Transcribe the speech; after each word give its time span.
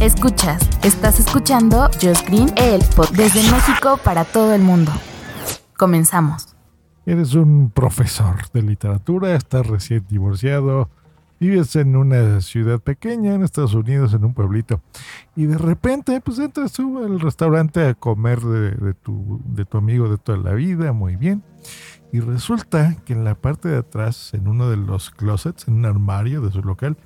Escuchas, 0.00 0.68
estás 0.82 1.20
escuchando 1.20 1.88
Just 2.02 2.26
Green, 2.26 2.52
el 2.56 2.82
podcast 2.96 3.14
desde 3.14 3.42
México 3.50 4.00
para 4.02 4.24
todo 4.24 4.52
el 4.52 4.62
mundo. 4.62 4.90
Comenzamos. 5.76 6.56
Eres 7.06 7.34
un 7.34 7.70
profesor 7.70 8.36
de 8.52 8.62
literatura, 8.62 9.36
estás 9.36 9.66
recién 9.68 10.04
divorciado, 10.08 10.90
vives 11.38 11.76
en 11.76 11.94
una 11.94 12.40
ciudad 12.40 12.80
pequeña 12.80 13.34
en 13.34 13.44
Estados 13.44 13.74
Unidos, 13.74 14.12
en 14.12 14.24
un 14.24 14.34
pueblito, 14.34 14.80
y 15.36 15.46
de 15.46 15.56
repente 15.56 16.20
pues 16.20 16.40
entras 16.40 16.72
tú 16.72 17.04
al 17.04 17.20
restaurante 17.20 17.86
a 17.86 17.94
comer 17.94 18.40
de, 18.40 18.94
tu, 18.94 19.40
de 19.44 19.64
tu 19.64 19.78
amigo 19.78 20.08
de 20.08 20.18
toda 20.18 20.38
la 20.38 20.52
vida, 20.54 20.92
muy 20.92 21.14
bien, 21.14 21.44
y 22.12 22.20
resulta 22.20 22.96
que 23.04 23.12
en 23.12 23.22
la 23.22 23.36
parte 23.36 23.68
de 23.68 23.78
atrás, 23.78 24.34
en 24.34 24.48
uno 24.48 24.68
de 24.68 24.76
los 24.76 25.10
closets, 25.10 25.68
en 25.68 25.74
un 25.74 25.86
armario 25.86 26.40
de 26.40 26.50
su 26.50 26.62
local, 26.62 26.96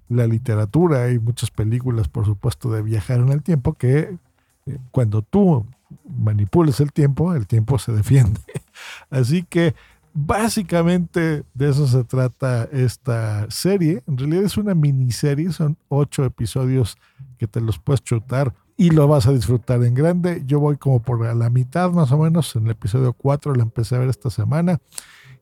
la 0.09 0.27
literatura 0.27 1.09
y 1.11 1.19
muchas 1.19 1.49
películas, 1.51 2.07
por 2.07 2.25
supuesto, 2.25 2.71
de 2.71 2.81
viajar 2.81 3.19
en 3.19 3.29
el 3.29 3.41
tiempo, 3.41 3.73
que 3.73 4.17
eh, 4.65 4.77
cuando 4.91 5.21
tú 5.21 5.65
manipules 6.05 6.79
el 6.79 6.91
tiempo, 6.91 7.33
el 7.33 7.47
tiempo 7.47 7.79
se 7.79 7.91
defiende. 7.91 8.39
Así 9.09 9.43
que 9.43 9.73
Básicamente 10.13 11.43
de 11.53 11.69
eso 11.69 11.87
se 11.87 12.03
trata 12.03 12.67
esta 12.71 13.49
serie. 13.49 14.03
En 14.07 14.17
realidad 14.17 14.43
es 14.43 14.57
una 14.57 14.75
miniserie, 14.75 15.51
son 15.51 15.77
ocho 15.87 16.25
episodios 16.25 16.97
que 17.37 17.47
te 17.47 17.61
los 17.61 17.79
puedes 17.79 18.03
chutar 18.03 18.53
y 18.75 18.89
lo 18.89 19.07
vas 19.07 19.27
a 19.27 19.31
disfrutar 19.31 19.83
en 19.83 19.93
grande. 19.93 20.43
Yo 20.45 20.59
voy 20.59 20.77
como 20.77 21.01
por 21.01 21.23
la 21.35 21.49
mitad 21.49 21.91
más 21.91 22.11
o 22.11 22.17
menos, 22.17 22.55
en 22.55 22.65
el 22.65 22.71
episodio 22.71 23.13
4 23.13 23.55
la 23.55 23.63
empecé 23.63 23.95
a 23.95 23.99
ver 23.99 24.09
esta 24.09 24.29
semana 24.29 24.79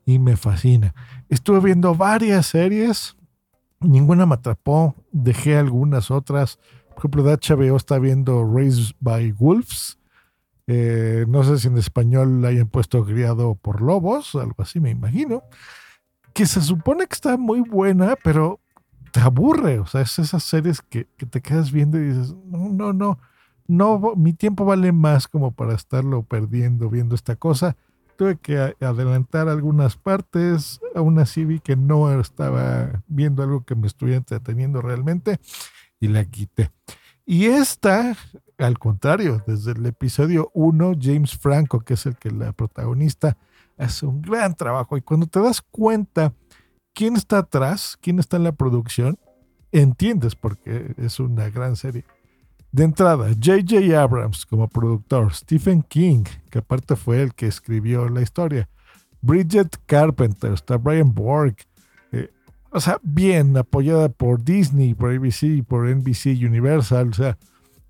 y 0.05 0.19
me 0.19 0.37
fascina. 0.37 0.93
Estuve 1.29 1.59
viendo 1.61 1.95
varias 1.95 2.47
series, 2.47 3.15
ninguna 3.79 4.25
me 4.25 4.35
atrapó, 4.35 4.95
dejé 5.11 5.57
algunas 5.57 6.11
otras. 6.11 6.59
Por 6.89 6.99
ejemplo, 6.99 7.23
de 7.23 7.37
HBO 7.37 7.75
está 7.75 7.97
viendo 7.97 8.43
Raised 8.45 8.95
by 8.99 9.31
Wolves 9.31 9.98
eh, 10.71 11.25
no 11.27 11.43
sé 11.43 11.57
si 11.57 11.67
en 11.67 11.79
español 11.79 12.43
la 12.43 12.49
hayan 12.49 12.67
puesto 12.67 13.03
criado 13.03 13.55
por 13.55 13.81
lobos, 13.81 14.35
algo 14.35 14.53
así 14.59 14.79
me 14.79 14.91
imagino. 14.91 15.41
Que 16.31 16.45
se 16.45 16.61
supone 16.61 17.07
que 17.07 17.15
está 17.15 17.37
muy 17.37 17.61
buena, 17.61 18.15
pero 18.23 18.59
te 19.11 19.19
aburre. 19.19 19.79
O 19.79 19.87
sea, 19.87 20.01
es 20.01 20.19
esas 20.19 20.43
series 20.43 20.83
que, 20.83 21.05
te 21.05 21.41
quedas 21.41 21.71
viendo 21.71 21.97
y 21.97 22.09
dices, 22.09 22.35
no, 22.45 22.69
no, 22.69 22.93
no, 22.93 23.17
no, 23.67 24.13
mi 24.15 24.33
tiempo 24.33 24.63
vale 24.63 24.91
más 24.91 25.27
como 25.27 25.55
para 25.55 25.73
estarlo 25.73 26.21
perdiendo 26.21 26.87
viendo 26.87 27.15
esta 27.15 27.35
cosa. 27.35 27.75
Tuve 28.15 28.37
que 28.37 28.75
adelantar 28.79 29.49
algunas 29.49 29.97
partes, 29.97 30.81
aún 30.93 31.17
así 31.17 31.45
vi 31.45 31.61
que 31.61 31.77
no 31.77 32.19
estaba 32.19 33.01
viendo 33.07 33.41
algo 33.41 33.65
que 33.65 33.73
me 33.73 33.87
estuviera 33.87 34.17
entreteniendo 34.17 34.83
realmente 34.83 35.39
y 35.99 36.09
la 36.09 36.25
quité. 36.25 36.69
Y 37.25 37.45
esta, 37.45 38.15
al 38.59 38.77
contrario, 38.77 39.43
desde 39.47 39.71
el 39.71 39.85
episodio 39.85 40.51
1, 40.53 40.93
James 41.01 41.37
Franco, 41.37 41.79
que 41.79 41.95
es 41.95 42.05
el 42.05 42.15
que 42.15 42.29
la 42.31 42.51
protagonista, 42.51 43.37
hace 43.77 44.05
un 44.05 44.21
gran 44.21 44.55
trabajo. 44.55 44.97
Y 44.97 45.01
cuando 45.01 45.27
te 45.27 45.39
das 45.39 45.61
cuenta 45.61 46.33
quién 46.93 47.15
está 47.15 47.39
atrás, 47.39 47.97
quién 47.99 48.19
está 48.19 48.37
en 48.37 48.43
la 48.43 48.51
producción, 48.51 49.17
entiendes 49.71 50.35
porque 50.35 50.93
es 50.97 51.19
una 51.19 51.49
gran 51.49 51.75
serie. 51.75 52.05
De 52.71 52.83
entrada, 52.83 53.29
J.J. 53.29 53.99
Abrams 53.99 54.45
como 54.45 54.67
productor, 54.67 55.33
Stephen 55.33 55.81
King, 55.81 56.23
que 56.51 56.59
aparte 56.59 56.95
fue 56.95 57.21
el 57.21 57.33
que 57.33 57.47
escribió 57.47 58.07
la 58.09 58.21
historia, 58.21 58.69
Bridget 59.21 59.77
Carpenter, 59.85 60.53
está 60.53 60.77
Brian 60.77 61.13
Borg, 61.13 61.55
o 62.71 62.79
sea, 62.79 62.99
bien 63.01 63.57
apoyada 63.57 64.09
por 64.09 64.43
Disney, 64.43 64.93
por 64.93 65.11
ABC, 65.11 65.63
por 65.67 65.87
NBC 65.87 66.37
Universal. 66.45 67.09
O 67.09 67.13
sea, 67.13 67.37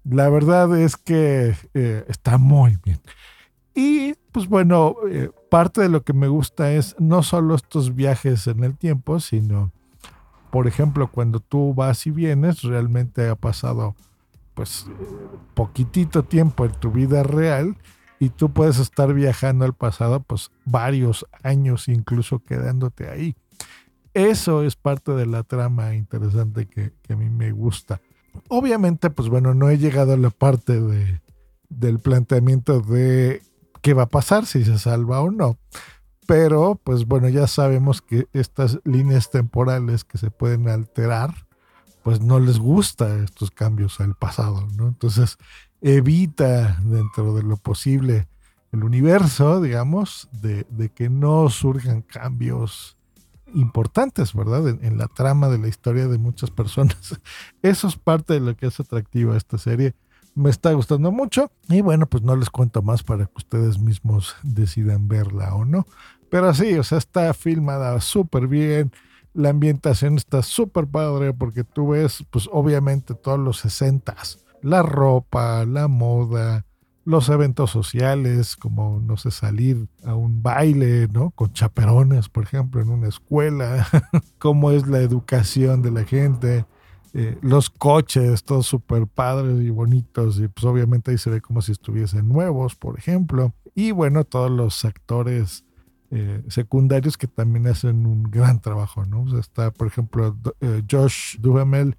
la 0.04 0.30
verdad 0.30 0.78
es 0.78 0.98
que 0.98 1.56
eh, 1.74 2.06
está 2.08 2.38
muy 2.38 2.78
bien. 2.84 3.00
Y 3.76 4.14
pues 4.32 4.48
bueno, 4.48 4.96
eh, 5.10 5.30
parte 5.50 5.82
de 5.82 5.90
lo 5.90 6.04
que 6.04 6.14
me 6.14 6.28
gusta 6.28 6.72
es 6.74 6.96
no 7.00 7.24
solo 7.24 7.56
estos 7.56 7.96
viajes 7.96 8.48
en 8.48 8.64
el 8.64 8.78
tiempo, 8.78 9.20
sino, 9.20 9.72
por 10.52 10.68
ejemplo, 10.68 11.10
cuando 11.12 11.40
tú 11.40 11.74
vas 11.74 12.06
y 12.08 12.12
vienes, 12.12 12.62
realmente 12.64 13.28
ha 13.30 13.36
pasado 13.36 13.96
pues 14.54 14.88
poquitito 15.54 16.24
tiempo 16.24 16.66
en 16.66 16.74
tu 16.74 16.92
vida 16.92 17.24
real 17.24 17.78
y 18.20 18.30
tú 18.30 18.52
puedes 18.52 18.78
estar 18.78 19.14
viajando 19.14 19.64
al 19.64 19.74
pasado 19.74 20.20
pues 20.22 20.52
varios 20.66 21.26
años 21.44 21.88
incluso 21.88 22.40
quedándote 22.40 23.10
ahí. 23.10 23.36
Eso 24.14 24.64
es 24.64 24.76
parte 24.76 25.14
de 25.14 25.26
la 25.26 25.44
trama 25.44 25.96
interesante 25.96 26.66
que, 26.66 26.92
a 27.08 27.16
mí 27.16 27.30
me 27.30 27.52
gusta. 27.52 28.02
Obviamente, 28.48 29.10
pues 29.10 29.30
bueno, 29.30 29.54
no 29.54 29.70
he 29.70 29.78
llegado 29.78 30.14
a 30.14 30.18
la 30.18 30.30
parte 30.30 30.80
de, 30.80 31.22
del 31.70 32.00
planteamiento 32.00 32.82
de 32.82 33.42
qué 33.82 33.94
va 33.94 34.04
a 34.04 34.10
pasar, 34.10 34.46
si 34.46 34.64
se 34.64 34.78
salva 34.80 35.22
o 35.22 35.32
no. 35.32 35.58
Pero, 36.28 36.80
pues 36.84 37.06
bueno, 37.06 37.28
ya 37.30 37.48
sabemos 37.48 38.02
que 38.02 38.28
estas 38.34 38.80
líneas 38.84 39.32
temporales 39.32 40.04
que 40.04 40.18
se 40.18 40.30
pueden 40.30 40.68
alterar, 40.68 41.34
pues 42.04 42.22
no 42.22 42.40
les 42.40 42.60
gusta 42.60 43.24
estos 43.24 43.50
cambios 43.52 44.00
al 44.00 44.16
pasado, 44.16 44.68
¿no? 44.76 44.88
Entonces, 44.88 45.38
evita 45.82 46.78
dentro 46.84 47.34
de 47.34 47.44
lo 47.44 47.58
posible 47.58 48.28
el 48.72 48.84
universo, 48.84 49.60
digamos, 49.62 50.30
de, 50.32 50.68
de 50.70 50.90
que 50.90 51.10
no 51.10 51.50
surjan 51.50 52.04
cambios 52.04 52.99
importantes, 53.54 54.34
¿verdad? 54.34 54.68
En, 54.68 54.98
la 54.98 55.08
trama 55.08 55.50
de 55.50 55.58
la 55.58 55.68
historia 55.68 56.08
de 56.08 56.18
muchas 56.18 56.52
personas. 56.52 57.20
Eso 57.62 57.88
es 57.88 57.96
parte 57.96 58.34
de 58.34 58.40
lo 58.40 58.56
que 58.56 58.68
es 58.68 58.80
atractivo 58.80 59.34
a 59.34 59.38
esta 59.38 59.58
serie. 59.58 59.94
Me 60.36 60.50
está 60.50 60.72
gustando 60.74 61.12
mucho 61.12 61.52
y 61.68 61.82
bueno, 61.82 62.06
pues 62.08 62.24
no 62.24 62.36
les 62.36 62.50
cuento 62.50 62.82
más 62.82 63.04
para 63.04 63.26
que 63.26 63.34
ustedes 63.36 63.80
mismos 63.80 64.36
decidan 64.44 65.08
verla 65.08 65.56
o 65.56 65.66
no. 65.66 65.86
Pero 66.30 66.54
sí, 66.54 66.76
o 66.76 66.84
sea, 66.84 66.98
está 67.00 67.34
filmada 67.34 68.00
súper 68.02 68.48
bien. 68.48 68.92
La 69.34 69.50
ambientación 69.50 70.18
está 70.18 70.44
súper 70.44 70.88
padre 70.88 71.34
porque 71.34 71.64
tú 71.64 71.90
ves, 71.90 72.24
pues 72.30 72.48
obviamente 72.52 73.16
todos 73.16 73.40
los 73.40 73.60
sesentas. 73.60 74.46
La 74.62 74.84
ropa, 74.84 75.66
la 75.66 75.88
moda, 75.88 76.66
los 77.10 77.28
eventos 77.30 77.72
sociales, 77.72 78.56
como, 78.56 79.00
no 79.00 79.18
sé, 79.18 79.32
salir 79.32 79.88
a 80.04 80.14
un 80.14 80.44
baile, 80.44 81.08
¿no? 81.08 81.32
Con 81.32 81.52
chaperones, 81.54 82.30
por 82.30 82.44
ejemplo, 82.44 82.82
en 82.82 82.90
una 82.92 83.08
escuela, 83.08 83.88
cómo 84.38 84.70
es 84.70 84.88
la 84.88 85.00
educación 85.00 85.82
de 85.82 85.90
la 85.90 86.04
gente, 86.04 86.68
eh, 87.16 87.36
los 87.42 87.72
coches, 87.72 88.44
todos 88.44 88.68
súper 88.68 89.08
padres 89.08 89.60
y 89.60 89.72
bonitos, 89.72 90.40
y 90.40 90.50
pues 90.50 90.64
obviamente 90.66 91.10
ahí 91.10 91.18
se 91.18 91.32
ve 91.32 91.42
como 91.42 91.64
si 91.64 91.72
estuviesen 91.72 92.30
nuevos, 92.30 92.76
por 92.76 93.00
ejemplo. 93.00 93.56
Y 93.74 93.90
bueno, 93.90 94.24
todos 94.24 94.52
los 94.52 94.86
actores 94.86 95.66
eh, 96.12 96.44
secundarios 96.48 97.18
que 97.18 97.26
también 97.26 97.66
hacen 97.66 98.06
un 98.06 98.22
gran 98.22 98.62
trabajo, 98.62 99.04
¿no? 99.06 99.40
está, 99.40 99.72
por 99.72 99.88
ejemplo, 99.88 100.38
eh, 100.62 100.84
Josh 100.88 101.38
Duhamel, 101.40 101.98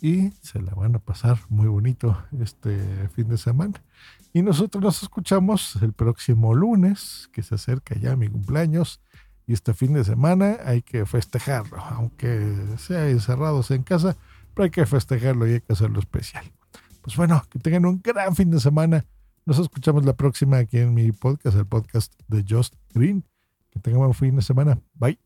y 0.00 0.30
se 0.40 0.62
la 0.62 0.72
van 0.74 0.94
a 0.94 1.00
pasar 1.00 1.38
muy 1.50 1.66
bonito 1.66 2.16
este 2.40 3.08
fin 3.10 3.28
de 3.28 3.36
semana. 3.36 3.82
Y 4.32 4.40
nosotros 4.40 4.82
nos 4.82 5.02
escuchamos 5.02 5.76
el 5.82 5.92
próximo 5.92 6.54
lunes, 6.54 7.28
que 7.32 7.42
se 7.42 7.56
acerca 7.56 7.94
ya 7.98 8.16
mi 8.16 8.28
cumpleaños. 8.28 9.02
Y 9.46 9.52
este 9.52 9.74
fin 9.74 9.92
de 9.92 10.04
semana 10.04 10.58
hay 10.64 10.80
que 10.80 11.04
festejarlo, 11.04 11.78
aunque 11.78 12.54
sea 12.78 13.08
encerrados 13.10 13.70
en 13.70 13.82
casa, 13.82 14.16
pero 14.54 14.64
hay 14.64 14.70
que 14.70 14.86
festejarlo 14.86 15.46
y 15.46 15.54
hay 15.54 15.60
que 15.60 15.74
hacerlo 15.74 16.00
especial. 16.00 16.44
Pues 17.02 17.16
bueno, 17.16 17.42
que 17.50 17.58
tengan 17.58 17.84
un 17.84 18.00
gran 18.02 18.34
fin 18.34 18.50
de 18.50 18.60
semana. 18.60 19.04
Nos 19.48 19.58
escuchamos 19.58 20.04
la 20.04 20.12
próxima 20.12 20.58
aquí 20.58 20.76
en 20.76 20.92
mi 20.92 21.10
podcast, 21.10 21.56
el 21.56 21.64
podcast 21.64 22.12
de 22.28 22.44
Just 22.46 22.74
Green. 22.92 23.24
Que 23.70 23.80
tengan 23.80 24.02
un 24.02 24.12
fin 24.12 24.36
de 24.36 24.42
semana. 24.42 24.78
Bye. 24.94 25.16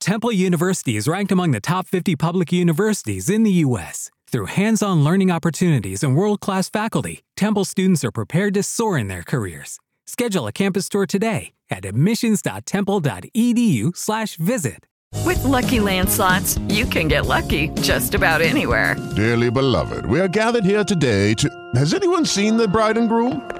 Temple 0.00 0.32
University 0.32 0.96
is 0.96 1.06
ranked 1.06 1.30
among 1.30 1.52
the 1.52 1.60
top 1.60 1.86
50 1.86 2.16
public 2.16 2.52
universities 2.52 3.30
in 3.30 3.44
the 3.44 3.52
U.S. 3.64 4.10
Through 4.26 4.46
hands 4.46 4.82
on 4.82 5.04
learning 5.04 5.30
opportunities 5.30 6.02
and 6.02 6.16
world 6.16 6.40
class 6.40 6.68
faculty, 6.68 7.22
Temple 7.36 7.64
students 7.64 8.02
are 8.02 8.10
prepared 8.10 8.54
to 8.54 8.64
soar 8.64 8.98
in 8.98 9.06
their 9.06 9.22
careers. 9.22 9.78
Schedule 10.04 10.48
a 10.48 10.52
campus 10.52 10.88
tour 10.88 11.06
today 11.06 11.52
at 11.70 11.84
admissions.temple.edu/slash 11.84 14.34
visit. 14.34 14.88
With 15.24 15.44
lucky 15.44 15.78
landslots, 15.78 16.58
you 16.72 16.86
can 16.86 17.06
get 17.06 17.26
lucky 17.26 17.68
just 17.82 18.16
about 18.16 18.40
anywhere. 18.40 18.96
Dearly 19.14 19.50
beloved, 19.50 20.06
we 20.06 20.18
are 20.18 20.28
gathered 20.28 20.64
here 20.64 20.82
today 20.82 21.34
to. 21.34 21.48
Has 21.76 21.94
anyone 21.94 22.24
seen 22.24 22.56
the 22.56 22.66
bride 22.66 22.98
and 22.98 23.08
groom? 23.08 23.59